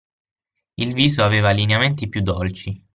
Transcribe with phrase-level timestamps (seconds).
[0.77, 2.83] Il viso aveva lineamenti più dolci